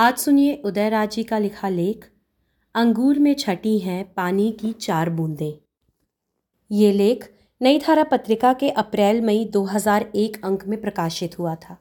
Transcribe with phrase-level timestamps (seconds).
[0.00, 2.10] आज सुनिए उदयराज जी का लिखा लेख,
[2.74, 5.58] अंगूर में छटी हैं पानी की चार बूंदें।
[6.70, 7.32] ये लेख
[7.62, 11.76] नई धारा पत्रिका के अप्रैल मई 2001 अंक में प्रकाशित हुआ था।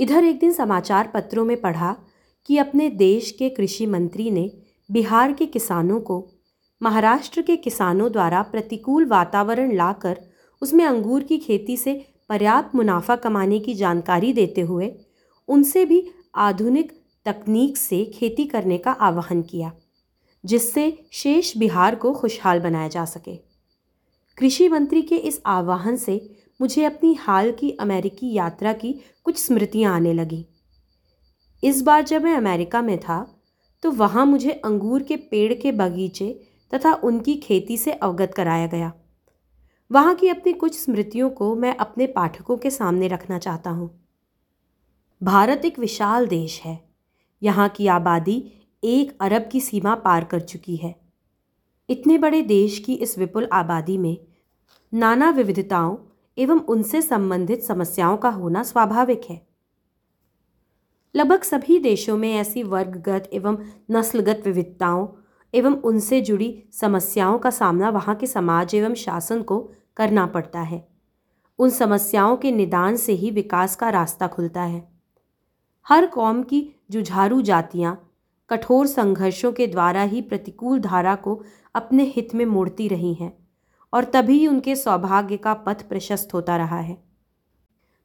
[0.00, 1.96] इधर एक दिन समाचार पत्रों में पढ़ा
[2.44, 4.50] कि अपने देश के कृषि मंत्री ने
[4.90, 6.30] बिहार के किसानों को
[6.82, 10.20] महाराष्ट्र के किसानों द्वारा प्रतिकूल वातावरण लाकर
[10.62, 14.92] उसमें अंगूर की खेती से पर्याप्त मुनाफा कमाने की जानकारी देते हुए
[15.48, 16.02] उनसे भी
[16.34, 16.92] आधुनिक
[17.26, 19.72] तकनीक से खेती करने का आह्वान किया,
[20.44, 23.36] जिससे शेष बिहार को खुशहाल बनाया जा सके।
[24.38, 26.20] कृषि मंत्री के इस आह्वान से
[26.60, 28.92] मुझे अपनी हाल की अमेरिकी यात्रा की
[29.24, 30.44] कुछ स्मृतियाँ आने लगी।
[31.62, 33.26] इस बार जब मैं अमेरिका में था
[33.82, 36.28] तो वहाँ मुझे अंगूर के पेड़ के बगीचे
[36.72, 38.92] तथा उनकी खेती से अवगत कराया गया।
[39.94, 44.08] वहाँ की अपनी कुछ स्मृतियों को मैं अपने पाठकों के सामने रखना चाहता हूँ।
[45.22, 46.78] भारत एक विशाल देश है।
[47.42, 48.52] यहाँ की आबादी
[48.84, 50.94] एक अरब की सीमा पार कर चुकी है।
[51.88, 54.16] इतने बड़े देश की इस विपुल आबादी में
[54.92, 55.96] नाना विविधताओं
[56.38, 59.40] एवं उनसे संबंधित समस्याओं का होना स्वाभाविक है।
[61.16, 63.58] लगभग सभी देशों में ऐसी वर्गगत एवं
[63.90, 65.06] नस्लगत विविधताओं
[65.54, 70.86] एवं उनसे जुड़ी समस्याओं का सामना वहाँ के समाज एवं शासन को करना पड़ता है।
[71.58, 74.82] उन समस्याओं के निदान से ही विकास का रास्ता खुलता है।
[75.86, 78.00] हर कौम की जुझारू जातियाँ
[78.50, 81.42] कठोर संघर्षों के द्वारा ही प्रतिकूल धारा को
[81.74, 83.32] अपने हित में मोड़ती रही हैं
[83.92, 86.96] और तभी उनके सौभाग्य का पथ प्रशस्त होता रहा है।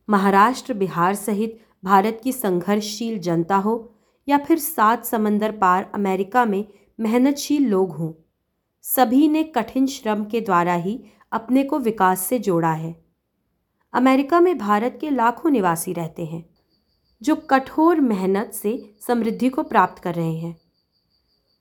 [0.07, 3.91] महाराष्ट्र, बिहार सहित भारत की संघर्षशील जनता हो
[4.27, 6.65] या फिर सात समंदर पार अमेरिका में
[6.99, 8.11] मेहनतशील लोग हों,
[8.85, 12.95] सभी ने कठिन श्रम के द्वारा ही अपने को विकास से जोड़ा है।
[13.93, 16.43] अमेरिका में भारत के लाखों निवासी रहते हैं,
[17.21, 18.73] जो कठोर मेहनत से
[19.07, 20.55] समृद्धि को प्राप्त कर रहे हैं।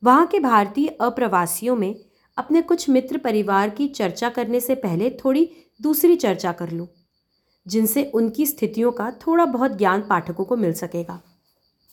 [0.02, 1.94] वहाँ के भारतीय अप्रवासियों में
[2.36, 5.48] अपने कुछ मित्र परिवार की चर्चा करने से पहले थोड़ी
[5.80, 6.86] दूसरी चर्चा कर लूँ,
[7.66, 11.20] जिनसे उनकी स्थितियों का थोड़ा बहुत ज्ञान पाठकों को मिल सकेगा।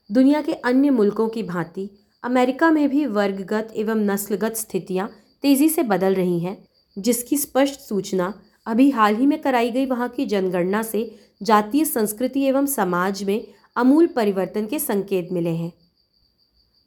[0.10, 1.90] दुनिया के अन्य मुल्कों की भांति
[2.24, 5.10] अमेरिका में भी वर्गगत एवं नस्लगत स्थितियाँ
[5.42, 6.58] तेज़ी से बदल रही हैं
[6.98, 8.34] जिसकी स्पष्ट सूचना
[8.68, 13.48] अभी हाल ही में कराई गई वहाँ की जनगणना से जातीय संस्कृति एवं समाज में
[13.76, 15.72] अमूल परिवर्तन के संकेत मिले हैं।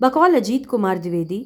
[0.01, 1.39] बकौल अजीत कुमार द्विवेदी,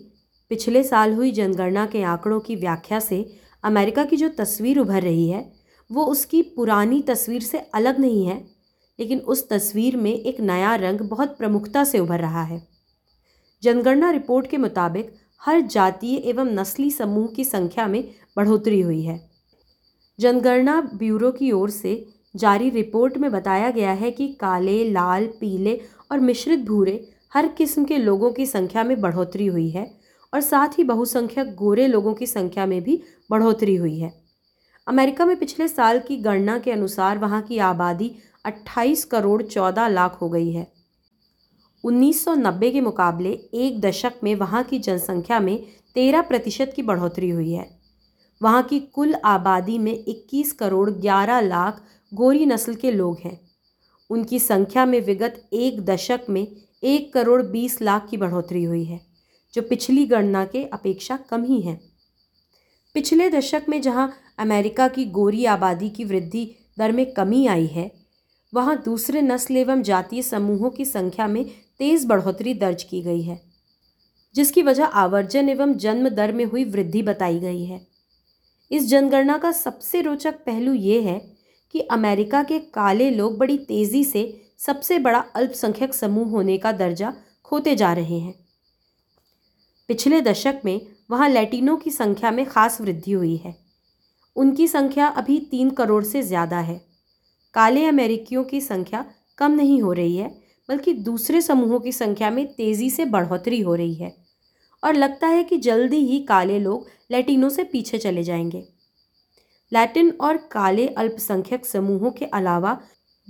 [0.51, 3.25] पिछले साल हुई जनगणना के आंकड़ों की व्याख्या से
[3.65, 5.53] अमेरिका की जो तस्वीर उभर रही है,
[5.91, 8.45] वो उसकी पुरानी तस्वीर से अलग नहीं है,
[8.99, 12.63] लेकिन उस तस्वीर में एक नया रंग बहुत प्रमुखता से उभर रहा है।
[13.63, 18.03] जनगणना रिपोर्ट के मुताबिक हर जातीय एवं नस्ली समूह की संख्या में
[18.37, 19.31] बढ़ोतरी हुई है।
[20.21, 25.81] जनगणना ब्यूरो की ओर से जारी रिपोर्ट में बताया गया है कि काले, लाल, पीले
[26.13, 30.01] और मिश्रित भूरे हर किस्म के लोगों की संख्या में बढ़ोतरी हुई है
[30.35, 34.23] और साथ ही बहुसंख्यक गोरे लोगों की संख्या में भी बढ़ोतरी हुई है।
[34.89, 40.19] अमेरिका में पिछले साल की गणना के अनुसार वहाँ की आबादी 28 करोड़ 14 लाख
[40.23, 40.73] हो गई है।
[41.85, 47.53] 1990 के मुकाबले एक दशक में वहाँ की जनसंख्या में 13 प्रतिशत की बढ़ोतरी हुई
[47.53, 47.82] है।
[48.43, 51.83] वहाँ की कुल आबादी में 21 करोड़ 11 लाख
[52.13, 53.39] गोरी नस्ल के लोग हैं।
[54.11, 56.47] उनकी संख्या में विगत एक दशक में
[56.83, 59.01] एक करोड़ 20 लाख की बढ़ोतरी हुई है,
[59.55, 61.81] जो पिछली गणना के अपेक्षा कम ही है।
[62.95, 66.45] पिछले दशक में जहाँ अमेरिका की गोरी आबादी की वृद्धि
[66.79, 67.91] दर में कमी आई है,
[68.53, 71.45] वहाँ दूसरे नस्ल एवं जातीय समूहों की संख्या में
[71.79, 73.41] तेज़ बढ़ोतरी दर्ज की गई है,
[74.35, 77.92] जिसकी वजह आवर्जन एवं जन्म दर में हुई वृद्धि बताई गई है।
[78.71, 81.19] इस जनगणना का सबसे रोचक पहलू ये है
[81.75, 84.23] कि अमेरिका के काले लोग बड़ी तेज़ी से
[84.59, 87.13] सबसे बड़ा अल्पसंख्यक समूह होने का दर्जा
[87.45, 88.35] खोते जा रहे हैं।
[89.89, 90.81] पिछले दशक में
[91.11, 93.55] वहाँ लैटिनों की संख्या में खास वृद्धि हुई है।
[94.37, 96.81] उनकी संख्या अभी तीन करोड़ से ज़्यादा है।
[97.55, 99.05] काले अमेरिकियों की संख्या
[99.39, 100.29] कम नहीं हो रही है,
[100.69, 104.15] बल्कि दूसरे समूहों की संख्या में तेज़ी से बढ़ोतरी हो रही है।
[104.85, 108.69] और लगता है कि जल्दी ही काले लोग लैटिनों से पीछे चले जाएँगे।
[109.73, 112.81] लैटिन और काले अल्पसंख्यक समूहों के अलावा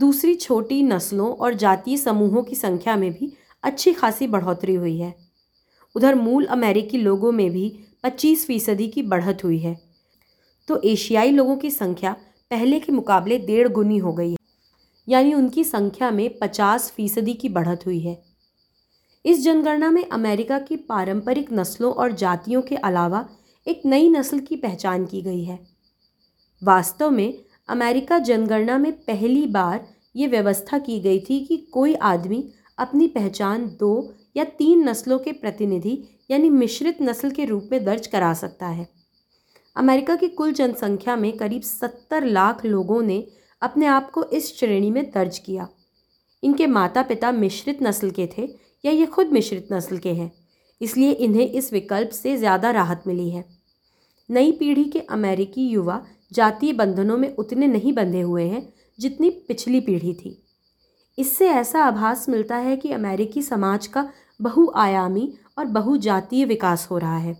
[0.00, 3.32] दूसरी छोटी नस्लों और जातीय समूहों की संख्या में भी
[3.62, 5.14] अच्छी खासी बढ़ोतरी हुई है।
[5.94, 9.80] उधर मूल अमेरिकी लोगों में भी 25 फ़ीसदी की बढ़त हुई है।
[10.68, 12.16] तो एशियाई लोगों की संख्या
[12.50, 14.36] पहले के मुकाबले डेढ़ गुनी हो गई है।
[15.08, 18.31] यानी उनकी संख्या में 50 फ़ीसदी की बढ़त हुई है।
[19.24, 23.28] इस जनगणना में अमेरिका की पारंपरिक नस्लों और जातियों के अलावा
[23.66, 25.58] एक नई नस्ल की पहचान की गई है।
[26.62, 27.34] वास्तव में
[27.68, 29.86] अमेरिका जनगणना में पहली बार
[30.16, 32.44] ये व्यवस्था की गई थी कि कोई आदमी
[32.78, 35.98] अपनी पहचान दो या तीन नस्लों के प्रतिनिधि
[36.30, 38.88] यानी मिश्रित नस्ल के रूप में दर्ज करा सकता है।
[39.76, 43.26] अमेरिका की कुल जनसंख्या में करीब सत्तर लाख लोगों ने
[43.62, 45.68] अपने आप को इस श्रेणी में दर्ज किया।
[46.42, 48.48] इनके माता पिता मिश्रित नस्ल के थे
[48.84, 50.30] या ये खुद मिश्रित नस्ल के हैं,
[50.80, 53.44] इसलिए इन्हें इस विकल्प से ज़्यादा राहत मिली है।
[54.28, 58.68] नई पीढ़ी के अमेरिकी युवा जातीय बंधनों में उतने नहीं बंधे हुए हैं
[58.98, 60.38] जितनी पिछली पीढ़ी थी।
[61.18, 64.08] इससे ऐसा आभास मिलता है कि अमेरिकी समाज का
[64.40, 67.36] बहुआयामी और बहुजातीय विकास हो रहा है।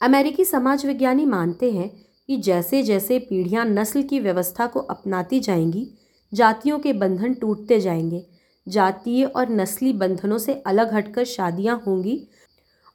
[0.00, 1.88] अमेरिकी समाज विज्ञानी मानते हैं
[2.28, 5.86] कि जैसे जैसे पीढ़ियाँ नस्ल की व्यवस्था को अपनाती जाएँगी,
[6.32, 8.24] जातियों के बंधन टूटते जाएँगे
[8.68, 12.28] जातीय और नस्ली बंधनों से अलग हटकर शादियाँ होंगी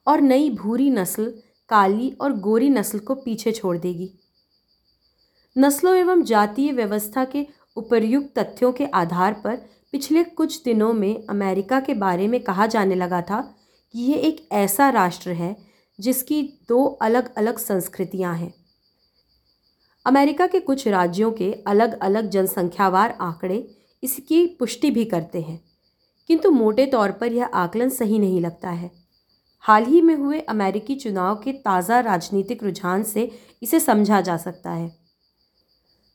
[0.07, 1.33] और नई भूरी नस्ल,
[1.69, 4.11] काली और गोरी नस्ल को पीछे छोड़ देगी।
[5.57, 7.47] नस्लों एवं जातीय व्यवस्था के
[7.77, 9.55] उपर्युक्त तथ्यों के आधार पर
[9.91, 13.41] पिछले कुछ दिनों में अमेरिका के बारे में कहा जाने लगा था
[13.93, 15.55] कि ये एक ऐसा राष्ट्र है
[15.99, 18.53] जिसकी दो अलग अलग संस्कृतियाँ हैं।
[20.05, 23.75] अमेरिका के कुछ राज्यों के अलग अलग जनसंख्यावार आंकड़े
[24.05, 25.63] इसकी पुष्टि भी करते हैं।
[26.27, 28.91] किंतु मोटे तौर पर यह आकलन सही नहीं लगता है।
[29.59, 33.31] हाल ही में हुए अमेरिकी चुनाव के ताज़ा राजनीतिक रुझान से
[33.63, 34.95] इसे समझा जा सकता है।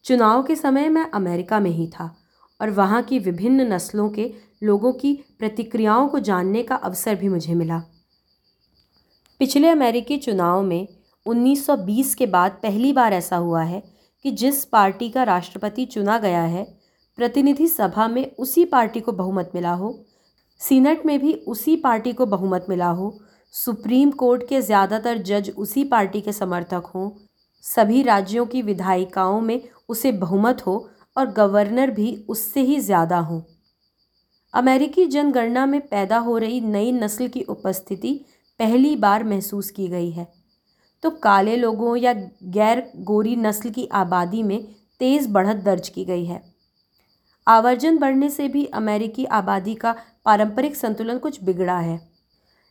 [0.04, 2.16] चुनाव के समय मैं अमेरिका में ही था
[2.60, 7.54] और वहाँ की विभिन्न नस्लों के लोगों की प्रतिक्रियाओं को जानने का अवसर भी मुझे
[7.54, 7.82] मिला।
[9.38, 10.88] पिछले अमेरिकी चुनाव में
[11.26, 13.82] 1920 के बाद पहली बार ऐसा हुआ है
[14.22, 16.79] कि जिस पार्टी का राष्ट्रपति चुना गया है
[17.20, 19.88] प्रतिनिधि सभा में उसी पार्टी को बहुमत मिला हो,
[20.60, 23.18] सीनेट में भी उसी पार्टी को बहुमत मिला हो,
[23.54, 27.10] सुप्रीम कोर्ट के ज़्यादातर जज उसी पार्टी के समर्थक हों,
[27.64, 30.76] सभी राज्यों की विधायिकाओं में उसे बहुमत हो
[31.16, 33.40] और गवर्नर भी उससे ही ज़्यादा हों।
[34.54, 38.18] अमेरिकी जनगणना में पैदा हो रही नई नस्ल की उपस्थिति
[38.60, 40.26] पहली बार महसूस की गई है।
[41.02, 42.12] तो काले लोगों या
[42.54, 44.62] गैर गोरी नस्ल की आबादी में
[45.00, 46.48] तेज़ बढ़त दर्ज की गई है।
[47.50, 52.10] आवर्जन बढ़ने से भी अमेरिकी आबादी का पारंपरिक संतुलन कुछ बिगड़ा है।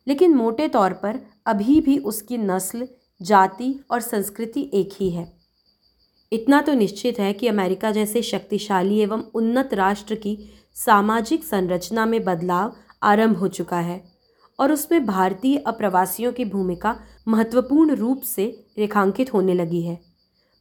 [0.08, 2.88] लेकिन मोटे तौर पर अभी भी उसकी नस्ल,
[3.22, 5.40] जाति और संस्कृति एक ही है।
[6.34, 10.38] इतना तो निश्चित है कि अमेरिका जैसे शक्तिशाली एवं उन्नत राष्ट्र की
[10.76, 14.04] सामाजिक संरचना में बदलाव आरंभ हो चुका है
[14.60, 20.00] और उसमें भारतीय अप्रवासियों की भूमिका महत्वपूर्ण रूप से रेखांकित होने लगी है।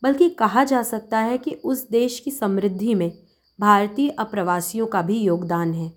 [0.03, 3.28] बल्कि कहा जा सकता है कि उस देश की समृद्धि में
[3.61, 5.93] भारतीय अप्रवासियों का भी योगदान है।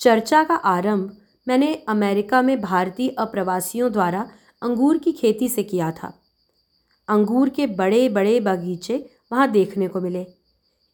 [0.00, 1.16] चर्चा का आरंभ
[1.48, 4.28] मैंने अमेरिका में भारतीय अप्रवासियों द्वारा
[4.62, 6.12] अंगूर की खेती से किया था।
[7.08, 10.26] अंगूर के बड़े बड़े बगीचे वहाँ देखने को मिले।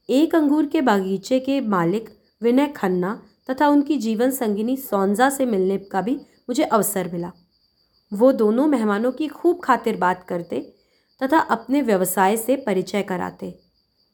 [0.09, 2.09] एक अंगूर के बागीचे के मालिक
[2.43, 6.15] विनय खन्ना तथा उनकी जीवन संगिनी सौंजा से मिलने का भी
[6.49, 7.33] मुझे अवसर मिला।
[8.13, 10.61] वो दोनों मेहमानों की खूब खातिर बात करते
[11.23, 13.70] तथा अपने व्यवसाय से परिचय कराते।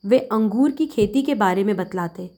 [0.07, 2.31] वे अंगूर की खेती के बारे में बतलाते।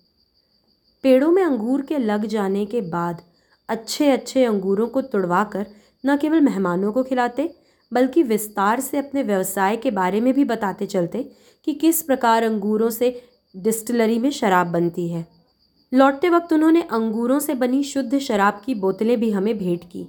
[1.05, 3.23] पेड़ों में अंगूर के लग जाने के बाद
[3.69, 5.67] अच्छे अच्छे अंगूरों को तुड़वा कर
[6.07, 7.55] न केवल मेहमानों को खिलाते,
[7.93, 11.23] बल्कि विस्तार से अपने व्यवसाय के बारे में भी बताते चलते
[11.65, 13.11] कि किस प्रकार अंगूरों से
[13.57, 15.27] डिस्टिलरी में शराब बनती है।
[15.93, 20.07] लौटते वक्त उन्होंने अंगूरों से बनी शुद्ध शराब की बोतलें भी हमें भेंट की।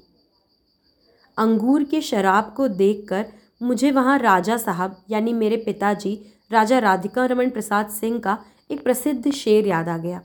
[1.37, 3.25] अंगूर के शराब को देखकर
[3.61, 6.19] मुझे वहाँ राजा साहब, यानी मेरे पिताजी
[6.51, 10.21] राजा राधिका रमन प्रसाद सिंह का एक प्रसिद्ध शेर याद आ गया।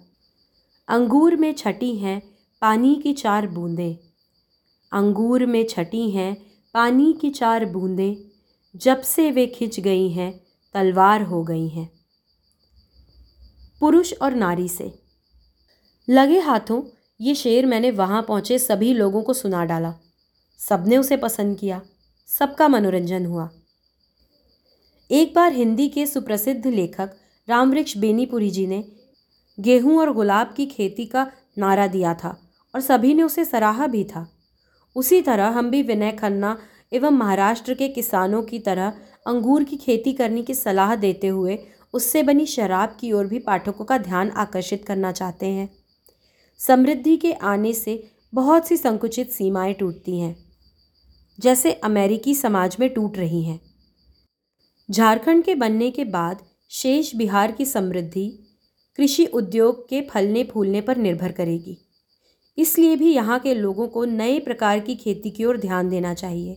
[0.89, 2.23] अंगूर में छटी हैं,
[2.61, 3.97] पानी की चार बूंदें।
[4.93, 6.37] अंगूर में छटी हैं,
[6.75, 8.17] पानी की चार बूंदें।
[8.77, 10.41] जब से वे खिंच गई हैं,
[10.75, 11.93] तलवार हो गई हैं।
[13.81, 14.99] पुरुष और नारी से।
[16.11, 16.83] लगे हाथों,
[17.21, 19.95] ये शेर मैंने वहाँ पहुँचे सभी लोगों को सुना डाला।
[20.59, 21.83] सबने उसे पसंद किया।
[22.27, 23.51] सबका मनोरंजन हुआ।
[25.15, 27.11] एक बार हिंदी के सुप्रसिद्ध लेखक
[27.49, 28.83] रामवृक्ष बेनीपुरी जी ने
[29.59, 31.27] गेहूँ और गुलाब की खेती का
[31.59, 32.29] नारा दिया था
[32.75, 34.27] और सभी ने उसे सराहा भी था।
[34.97, 36.57] उसी तरह हम भी विनय खन्ना
[36.93, 38.93] एवं महाराष्ट्र के किसानों की तरह
[39.27, 41.59] अंगूर की खेती करने की सलाह देते हुए
[41.95, 45.69] उससे बनी शराब की ओर भी पाठकों का ध्यान आकर्षित करना चाहते हैं।
[46.61, 48.03] समृद्धि के आने से
[48.33, 50.37] बहुत सी संकुचित सीमाएँ टूटती हैं,
[51.39, 53.61] जैसे अमेरिकी समाज में टूट रही हैं।
[54.89, 58.29] झारखंड के बनने के बाद शेष बिहार की समृद्धि
[58.99, 61.77] कृषि उद्योग के फलने फूलने पर निर्भर करेगी।
[62.59, 66.57] इसलिए भी यहाँ के लोगों को नए प्रकार की खेती की ओर ध्यान देना चाहिए।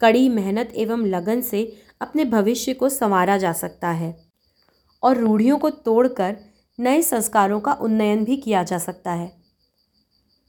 [0.00, 1.64] कड़ी मेहनत एवं लगन से
[2.00, 4.16] अपने भविष्य को संवारा जा सकता है
[5.02, 6.36] और रूढ़ियों को तोड़कर
[6.78, 9.32] नए संस्कारों का उन्नयन भी किया जा सकता है।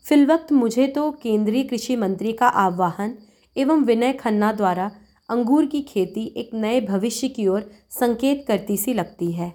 [0.05, 3.17] फिलवक्त मुझे तो केंद्रीय कृषि मंत्री का आह्वान
[3.57, 4.91] एवं विनय खन्ना द्वारा
[5.29, 9.47] अंगूर की खेती एक नए भविष्य की ओर संकेत करती सी लगती है।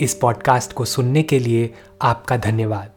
[0.00, 2.90] इस पॉडकास्ट को सुनने के लिए आपका धन्यवाद।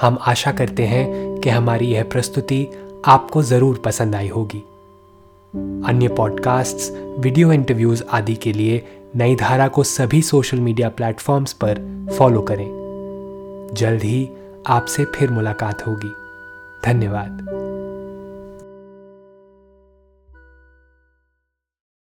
[0.00, 2.66] हम आशा करते हैं कि हमारी यह प्रस्तुति
[3.06, 4.60] आपको ज़रूर पसंद आई होगी।
[5.88, 8.84] अन्य पॉडकास्ट्स, वीडियो इंटरव्यूज़ आदि के लिए
[9.16, 12.68] नई धारा को सभी सोशल मीडिया प्लेटफॉर्म्स पर फॉलो करें।
[13.72, 14.28] जल्द ही
[14.66, 16.12] आपसे फिर मुलाकात होगी।
[16.84, 17.65] धन्यवाद।